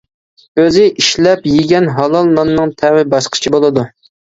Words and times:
ئۆزى 0.61 0.85
ئىشلەپ 1.03 1.45
يېگەن 1.51 1.91
ھالال 1.99 2.33
ناننىڭ 2.39 2.75
تەمى 2.83 3.07
باشقىچە 3.15 3.55
بولىدۇ. 3.59 3.89